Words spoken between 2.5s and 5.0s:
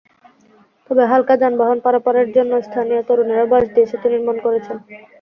স্থানীয় তরুণেরা বাঁশ দিয়ে সেতু নির্মাণ করেছেন।